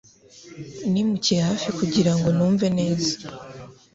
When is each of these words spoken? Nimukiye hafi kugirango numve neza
Nimukiye 0.91 1.41
hafi 1.49 1.67
kugirango 1.79 2.27
numve 2.37 2.67
neza 2.77 3.13